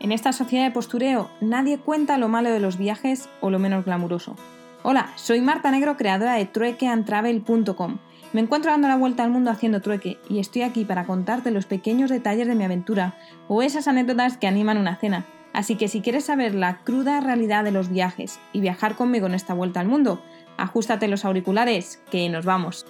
[0.00, 3.84] En esta sociedad de postureo nadie cuenta lo malo de los viajes o lo menos
[3.84, 4.34] glamuroso.
[4.82, 7.98] Hola, soy Marta Negro, creadora de truequeandtravel.com.
[8.32, 11.66] Me encuentro dando la vuelta al mundo haciendo trueque y estoy aquí para contarte los
[11.66, 13.14] pequeños detalles de mi aventura
[13.46, 15.26] o esas anécdotas que animan una cena.
[15.52, 19.34] Así que si quieres saber la cruda realidad de los viajes y viajar conmigo en
[19.34, 20.22] esta vuelta al mundo,
[20.56, 22.86] ajustate los auriculares, que nos vamos.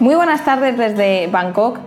[0.00, 1.78] Muy buenas tardes desde Bangkok.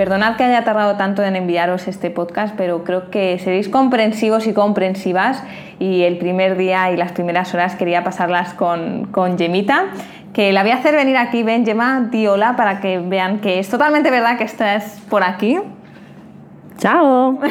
[0.00, 4.54] Perdonad que haya tardado tanto en enviaros este podcast, pero creo que seréis comprensivos y
[4.54, 5.42] comprensivas
[5.78, 9.88] y el primer día y las primeras horas quería pasarlas con, con Gemita,
[10.32, 11.42] que la voy a hacer venir aquí.
[11.42, 15.58] Ven, Gemma, di hola para que vean que es totalmente verdad que estás por aquí.
[16.78, 17.38] ¡Chao!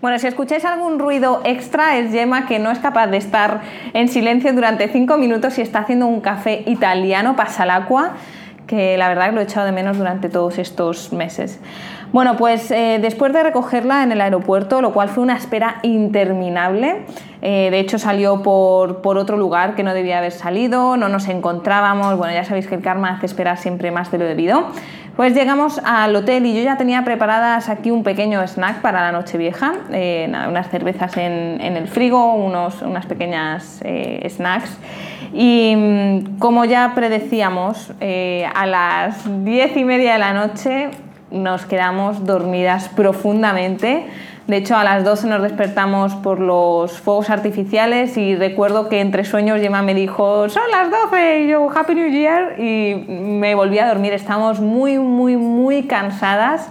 [0.00, 3.62] Bueno, si escucháis algún ruido extra es Gemma que no es capaz de estar
[3.94, 8.12] en silencio durante cinco minutos y está haciendo un café italiano pasalacqua
[8.68, 11.58] que la verdad lo he echado de menos durante todos estos meses.
[12.12, 17.04] Bueno, pues eh, después de recogerla en el aeropuerto, lo cual fue una espera interminable,
[17.42, 21.28] eh, de hecho salió por, por, otro lugar que no debía haber salido, no nos
[21.28, 24.66] encontrábamos, bueno, ya sabéis que el karma hace esperar siempre más de lo debido.
[25.16, 29.10] Pues llegamos al hotel y yo ya tenía preparadas aquí un pequeño snack para la
[29.10, 33.82] noche vieja, eh, unas cervezas en, en, el frigo, unos, unas pequeñas
[34.28, 34.78] snacks.
[35.32, 40.90] Y mm, como ya predecíamos, eh, a las diez y media de la noche
[41.30, 44.06] nos quedamos dormidas profundamente.
[44.48, 49.26] De hecho, a las 12 nos despertamos por los fuegos artificiales y recuerdo que entre
[49.26, 53.78] sueños Gemma me dijo, son las 12 y yo, Happy New Year, y me volví
[53.78, 54.14] a dormir.
[54.14, 56.70] Estábamos muy, muy, muy cansadas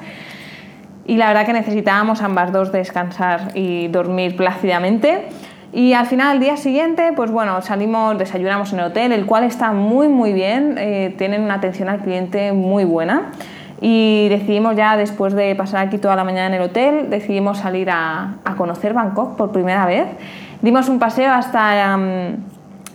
[1.05, 5.27] y la verdad que necesitábamos ambas dos descansar y dormir plácidamente.
[5.71, 9.43] Y al final, al día siguiente, pues bueno, salimos, desayunamos en el hotel, el cual
[9.43, 13.33] está muy, muy bien, eh, tienen una atención al cliente muy buena.
[13.79, 17.89] Y decidimos ya, después de pasar aquí toda la mañana en el hotel, decidimos salir
[17.91, 20.07] a, conocer Bangkok por primera vez.
[20.61, 21.95] Dimos un paseo hasta...
[21.95, 22.37] Um,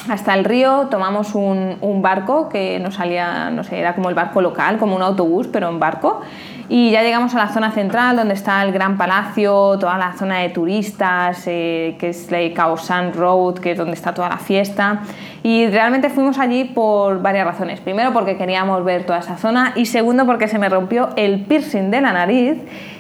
[0.09, 4.17] hasta el río tomamos un, un, barco que nos salía, no sé, era como el
[4.17, 6.23] barco local, como un autobús, pero en barco.
[6.69, 10.39] Y ya llegamos a la zona central, donde está el Gran Palacio, toda la zona
[10.39, 14.39] de turistas, eh, que es la Khao San Road, que es donde está toda la
[14.39, 15.03] fiesta.
[15.43, 17.81] Y realmente fuimos allí por varias razones.
[17.81, 19.73] Primero, porque queríamos ver toda esa zona.
[19.75, 22.59] Y segundo, porque se me rompió el piercing de la nariz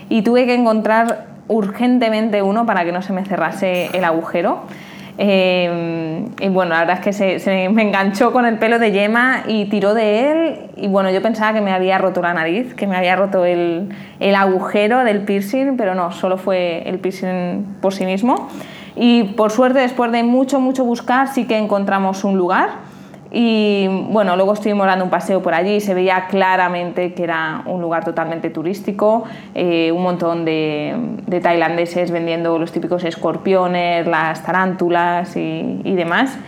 [0.08, 4.64] y tuve que encontrar urgentemente uno para que no se me cerrase el agujero.
[5.18, 9.44] Eh, y bueno, la verdad es que se, me enganchó con el pelo de yema
[9.46, 10.60] y tiró de él.
[10.76, 13.90] Y bueno, yo pensaba que me había roto la nariz, que me había roto el,
[14.20, 18.48] el agujero del piercing, pero no, solo fue el piercing por sí mismo.
[18.96, 22.91] Y por suerte, después de mucho, mucho buscar, sí que encontramos un lugar
[23.34, 27.62] y bueno, luego estuvimos dando un paseo por allí y se veía claramente que era
[27.64, 30.94] un lugar totalmente turístico, eh, un montón de,
[31.26, 36.38] de, tailandeses vendiendo los típicos escorpiones, las tarántulas y, demás.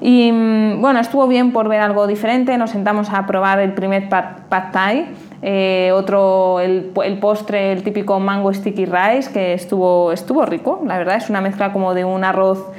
[0.00, 4.08] Y mm, bueno, estuvo bien por ver algo diferente, nos sentamos a probar el primer
[4.08, 5.08] pad thai,
[5.42, 10.96] eh, otro, el, el, postre, el típico mango sticky rice, que estuvo, estuvo rico, la
[10.96, 12.72] verdad, es una mezcla como de un arroz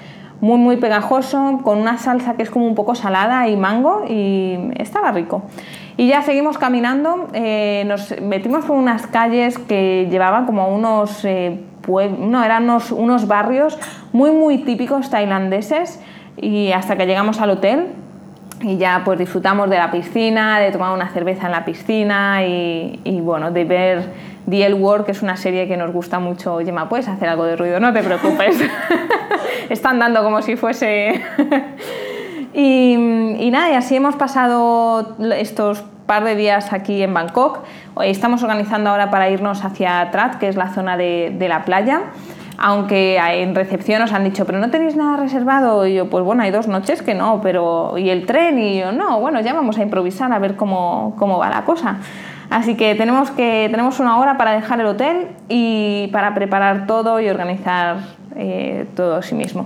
[0.44, 4.58] muy muy pegajoso, con una salsa que es como un poco salada y mango y
[4.76, 5.44] estaba rico.
[5.96, 11.62] Y ya seguimos caminando, eh, nos metimos por unas calles que llevaban como unos, eh,
[11.88, 13.80] no, eran unos, unos barrios
[14.12, 16.02] muy muy típicos tailandeses
[16.36, 17.88] y hasta que llegamos al hotel
[18.60, 23.00] y ya pues disfrutamos de la piscina, de tomar una cerveza en la piscina y,
[23.06, 26.60] y bueno, de ver The L World, que es una serie que nos gusta mucho.
[26.60, 28.58] Gemma, puedes hacer algo de ruido, no te preocupes.
[29.70, 31.22] Están dando como si fuese...
[32.54, 37.60] y, y nada, y así hemos pasado estos par de días aquí en Bangkok.
[38.02, 42.12] Estamos organizando ahora para irnos hacia Trat, que es la zona de, de la playa
[42.58, 45.86] aunque en recepción nos han dicho, pero no tenéis nada reservado.
[45.86, 48.58] Y yo, pues bueno, hay dos noches que no, pero ¿y el tren?
[48.60, 51.98] Y yo, no, bueno, ya vamos a improvisar a ver cómo, cómo va la cosa.
[52.54, 57.20] Así que tenemos, que tenemos una hora para dejar el hotel y para preparar todo
[57.20, 57.98] y organizar
[58.36, 59.66] eh, todo sí mismo.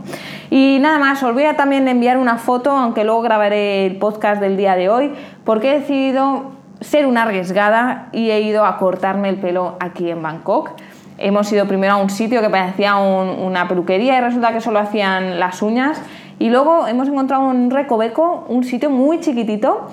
[0.49, 4.39] Y nada más, os voy a también enviar una foto, aunque luego grabaré el podcast
[4.39, 5.11] del día de hoy,
[5.43, 10.21] porque he decidido ser una arriesgada y he ido a cortarme el pelo aquí en
[10.21, 10.71] Bangkok.
[11.17, 15.41] Hemos ido primero a un sitio que parecía una peluquería y resulta que solo hacían
[15.41, 16.01] las uñas.
[16.39, 19.89] Y luego hemos encontrado un recoveco, un sitio muy chiquitito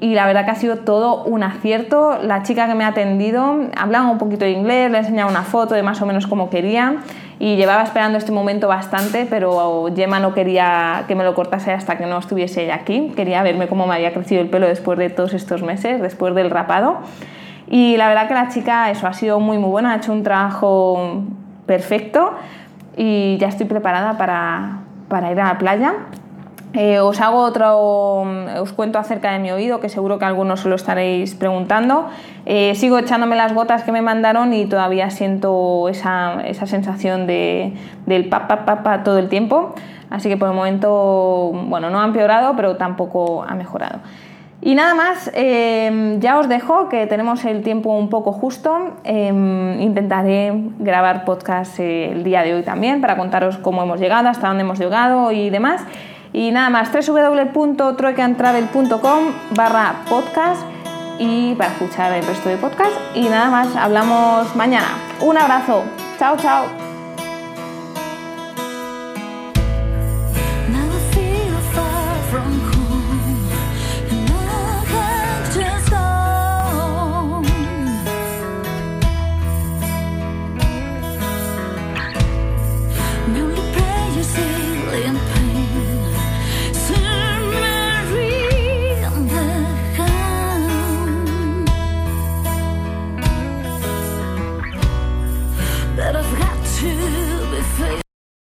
[0.00, 2.18] y la verdad que ha sido todo un acierto.
[2.22, 5.42] La chica que me ha atendido hablaba un poquito de inglés, le he enseñado una
[5.42, 6.96] foto de más o menos como quería
[7.38, 11.98] y llevaba esperando este momento bastante, pero Gemma no quería que me lo cortase hasta
[11.98, 13.12] que no estuviese ella aquí.
[13.14, 16.50] Quería verme cómo me había crecido el pelo después de todos estos meses, después del
[16.50, 16.98] rapado.
[17.68, 20.22] Y la verdad que la chica, eso, ha sido muy, muy buena, ha hecho un
[20.22, 21.24] trabajo
[21.66, 22.32] perfecto
[22.96, 25.94] y ya estoy preparada para, para ir a la playa.
[26.72, 28.22] Eh, os hago otro,
[28.60, 32.06] os cuento acerca de mi oído, que seguro que algunos se lo estaréis preguntando.
[32.46, 37.72] Eh, sigo echándome las gotas que me mandaron y todavía siento esa, esa sensación de,
[38.06, 39.74] del pa, pa, pa, pa todo el tiempo.
[40.10, 43.98] Así que por el momento, bueno, no ha empeorado, pero tampoco ha mejorado.
[44.62, 48.94] Y nada más, eh, ya os dejo que tenemos el tiempo un poco justo.
[49.04, 54.62] intentaré grabar podcast el día de hoy también para contaros cómo hemos llegado, hasta dónde
[54.62, 55.82] hemos llegado y demás.
[56.32, 59.24] Y nada más, www.troicantravel.com
[59.56, 60.62] barra podcast
[61.18, 62.92] y para escuchar el resto de podcast.
[63.14, 64.88] Y nada más, hablamos mañana.
[65.20, 65.82] Un abrazo.
[66.18, 66.89] Chao, chao.